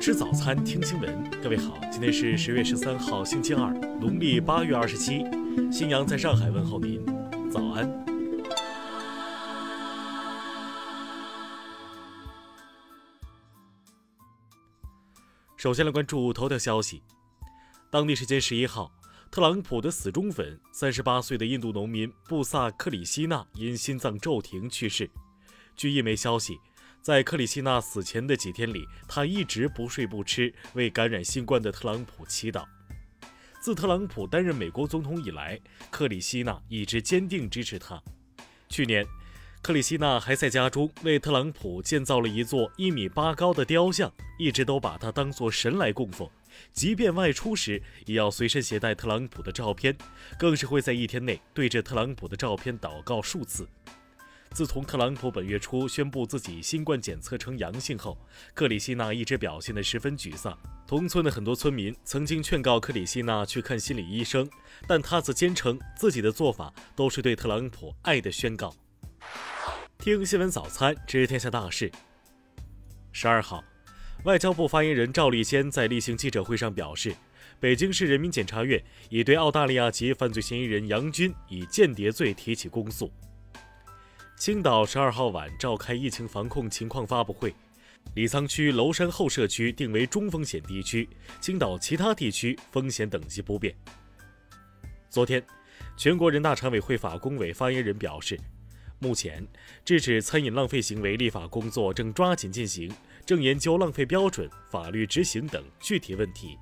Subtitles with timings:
[0.00, 1.30] 吃早餐，听新闻。
[1.42, 3.70] 各位好，今天是十月十三号，星期二，
[4.00, 5.26] 农历八月二十七。
[5.70, 7.04] 新阳在上海问候您，
[7.50, 7.86] 早安。
[15.58, 17.02] 首先来关注头条消息。
[17.90, 18.90] 当地时间十一号，
[19.30, 25.10] 特朗普的死忠粉，三十八岁的印度农民布萨克里希纳因心脏骤停去世。
[25.76, 26.58] 据一媒消息。
[27.02, 32.64] 在克里希纳死前的几天里，他一直不睡不吃，为感染新冠的特朗普祈祷。
[33.58, 35.58] 自特朗普担任美国总统以来，
[35.90, 38.02] 克里希纳一直坚定支持他。
[38.68, 39.06] 去年，
[39.62, 46.28] 克里希纳还在家中为特朗普建造了一座一米八高的雕像，一直都把他当作神来供奉。
[46.72, 49.96] 即便外出时，也要随身携带特朗普的照片，
[50.38, 53.66] 更是会在一天内对着特朗普的照片祷告数次。
[54.52, 58.18] 自从特朗普本月初宣布自己新冠检测呈阳性后，
[58.52, 60.58] 克里希纳一直表现得十分沮丧。
[60.88, 64.50] 同村的很多村民曾经劝告克里希纳去看心理医生，
[64.88, 68.74] 但他则坚称自己的做法都是对特朗普爱的宣告。
[69.98, 71.90] 听新闻早餐知天下大事。
[73.12, 73.62] 十二号，
[74.24, 77.14] 外交部发言人赵立坚在例行记者会上表示，
[77.60, 83.12] 北京市人民检察院已对澳大利亚籍犯罪嫌疑人杨军以间谍罪提起公诉。
[84.40, 87.54] 青岛十二号晚召开疫情防控情况发布会，
[88.14, 91.06] 李沧区娄山后社区定为中风险地区，
[91.42, 93.76] 青岛其他地区风险等级不变。
[95.10, 95.44] 昨天，
[95.94, 98.40] 全国人大常委会法工委发言人表示，
[98.98, 99.46] 目前
[99.84, 102.90] 制止餐饮浪费行为立法工作正抓紧进行，
[103.26, 106.56] 正研究浪费标准、法律执行等具体问题。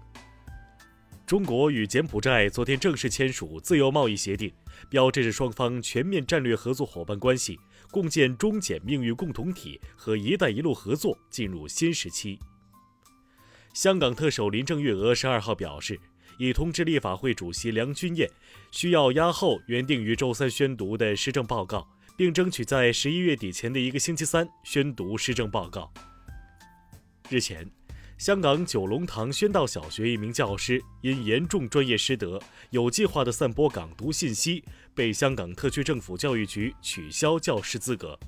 [1.24, 4.50] 中国与柬埔寨昨天正式签署自由贸易协定，
[4.88, 7.60] 标志着双方全面战略合作伙伴关系。
[7.90, 12.38] 共建中柬命运共同体和“一带一路”合作进入新时期。
[13.74, 15.98] 香港特首林郑月娥十二号表示，
[16.38, 18.28] 已通知立法会主席梁君彦，
[18.70, 25.92] 需要押后原定于周三宣读的施政报告，并争取在十一月底前的一个星期三宣读施政报告。
[27.28, 27.77] 日前。
[28.18, 38.18] 香港九龙塘宣道小学一名教师因严重专业失德，有计划地散播港独信息，被香港特区政府教育局取消教师资格。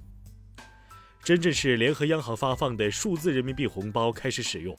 [1.24, 4.78] 深圳市联合央行发放的数字人民币红包开始使用，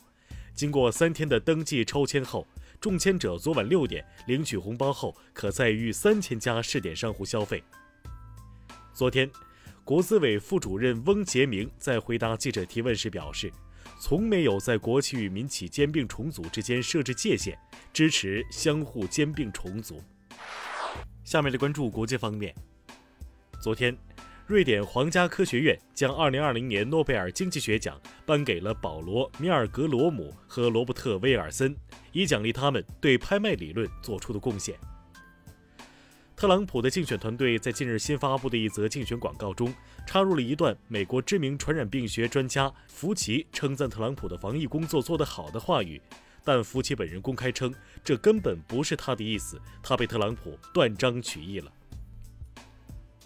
[0.53, 2.47] 经过三天的登记抽签后，
[2.79, 7.61] 中签者昨晚六点领取红包后，可在逾三千家试点商户消费。
[8.93, 9.29] 昨天，
[9.83, 13.51] 国资委副主任翁杰明在回答记者提问时表示。
[13.99, 17.57] 从没有在国企与民企兼并重组之间设置界限，
[17.93, 20.01] 支持相互兼并重组。
[21.23, 22.53] 下面来关注国际方面。
[23.61, 23.95] 昨天，
[24.47, 31.75] 瑞典皇家科学院将2020年诺贝尔经济学奖颁给了保罗·米尔格罗姆和罗伯特·威尔森，
[32.11, 34.75] 以奖励他们对拍卖理论做出的贡献。
[36.41, 39.71] 特朗普的竞选团队在近日新发布的一则竞选广告中，
[40.07, 46.01] 插入了一段美国知名传染病学专家福奇称赞特朗普的防疫工作做得好的话语，
[46.43, 47.71] 但福奇本人公开称
[48.03, 51.71] 这根本不是他的意思，他被特朗普断章取义了。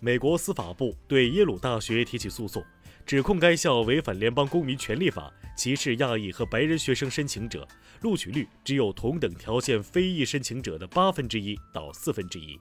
[0.02, 2.62] 美国司法部对耶鲁大学提起诉讼，
[3.06, 7.66] 指控该校违反联邦公民权利法，歧视亚裔和白人学生申请者，
[8.02, 12.60] 录取率只有同等条件非裔申请者的八分之一到四分之一。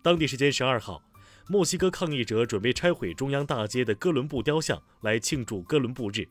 [0.00, 1.02] 当地时间十二号，
[1.48, 6.26] 墨西哥抗议者准备拆毁中央大街的哥伦布雕像来庆祝哥伦布日。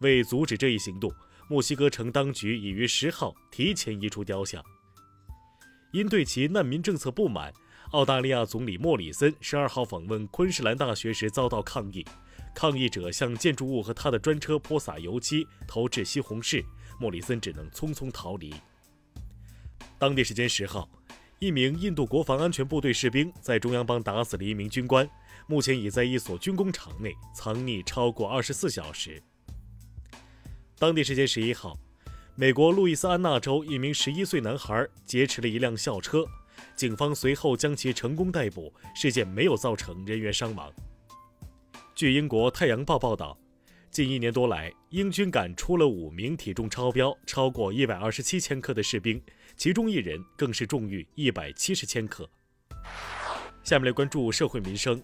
[0.00, 1.10] 为阻止这一行动，
[1.48, 4.62] 墨西哥城当局已于十号提前移出雕像。
[5.92, 7.50] 因对其难民政策不满，
[7.92, 12.04] 澳大利亚总理莫里森十二号访问昆士兰大学时遭到抗议，
[12.54, 16.62] 抗议者向建筑物和他的专车泼洒油漆、投掷西红柿，
[17.00, 18.54] 莫里森只能匆匆逃离。
[19.98, 20.86] 当地时间十号。
[21.38, 25.06] 一名印度国防安全部队士兵在中央邦打死了一名军官，
[25.46, 29.22] 目前已在一所军工厂内藏匿超过二十四小时。
[30.78, 31.78] 当地时间十一号，
[32.36, 36.24] 美国路易斯安那州一名十一岁男孩劫持了一辆校车，
[36.74, 40.72] 警方随后将其成功逮捕，事件没有造成人员伤亡。
[41.94, 43.38] 据英国《太阳报》报道。
[43.88, 49.22] 近一年多来，英军赶出了五名体重超标超过一百二十七千克的士兵，
[49.56, 52.28] 其中一人更是重逾一百七十千克。
[53.64, 55.02] 下面来关注社会民生。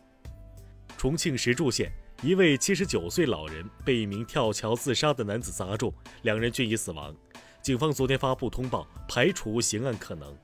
[0.96, 1.90] 重庆石柱县
[2.22, 7.14] 一位七十九岁老人被一名跳桥自杀的男子砸中，两人均已死亡。
[7.60, 10.37] 警方昨天发布通报，排除刑案可能。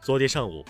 [0.00, 0.64] 昨天上午，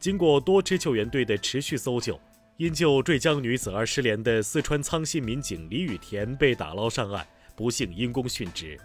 [0.00, 2.18] 经过多支救援队的持续搜救。
[2.56, 7.26] 因救坠江女子而失联的四川苍溪民警李雨田被打捞上岸，
[7.56, 8.78] 不幸因公殉职。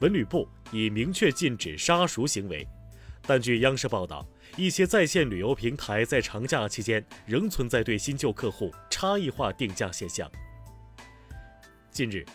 [0.00, 2.66] 文旅部已明确禁止杀熟行为，
[3.22, 4.26] 但据央视报道，
[4.56, 10.30] 一些在线旅游平台在长假期间仍存在对新旧客户差异化定价现象。
[11.90, 12.26] 近日，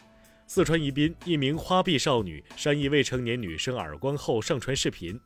[0.47, 5.19] 四川宜宾一名花臂少女扇一未成年女生耳光后上传视频。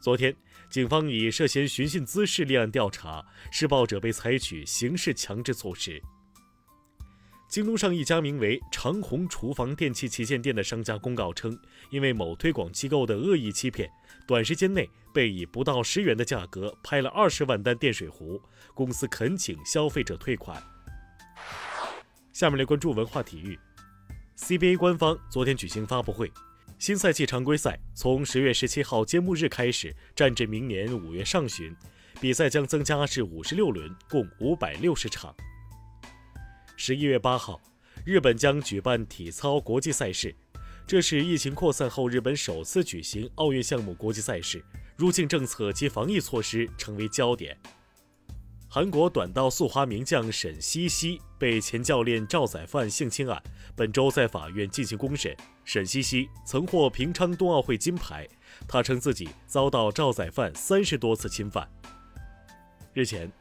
[0.00, 0.34] 昨天，
[0.70, 6.02] 警方以涉嫌寻衅滋事立案调查，施暴者被采取刑事强制措施。
[7.48, 11.58] 京东上一家名为“长虹厨房电器旗舰店”的商家公告称，
[11.90, 13.88] 因为某推广机构的恶意欺骗，
[14.26, 18.42] 短时间内被以不到十元的价格拍了二十万单电水壶，
[18.74, 20.60] 公司恳请消费者退款。
[22.32, 23.58] 下面来关注文化体育。
[24.36, 26.30] CBA 官方昨天举行发布会，
[26.78, 31.74] 新赛季常规赛从十月十七号揭幕日开始，战至明年五月上旬，
[32.20, 35.34] 比赛将增加至五十六轮，共五百六十场。
[36.78, 37.58] 十一月八号，
[38.04, 40.36] 日本将举办体操国际赛事，
[40.86, 44.62] 这是疫情扩散后日本首次举行奥运项目国际赛事，
[44.94, 47.58] 入境政策及防疫措施成为焦点。
[48.68, 53.42] 韩国短道速滑名将沈西西被前教练赵宰范性侵案，
[53.74, 55.34] 本周在法院进行公审。
[55.64, 58.28] 沈西西曾获平昌冬奥会金牌，
[58.68, 61.66] 他称自己遭到赵宰范三十多次侵犯。
[62.92, 63.32] 日前，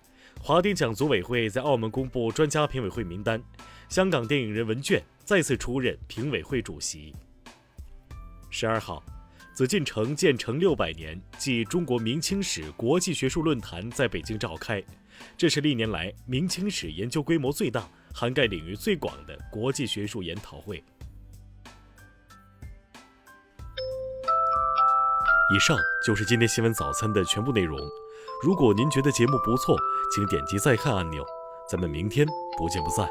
[0.47, 3.42] 华鼎奖组委会在澳门公布专家评委会名单，
[3.89, 7.12] 香港电影人文卷再次出任评委会主席。
[8.51, 9.03] 十二号。
[9.56, 14.83] 紫禁城建成六百年暨中国明清史国际学术论坛在北京召开，
[15.38, 20.83] 这是历年来明清史研究规模最大、涵盖领域最广的国际学术研讨会。
[25.56, 25.75] 以上
[26.06, 27.80] 就是今天新闻早餐的全部内容。
[28.44, 29.77] 如果您觉得节目不错，
[30.16, 31.26] 请点击再看按钮。
[31.68, 32.26] 咱们明天
[32.58, 33.06] 不见不散。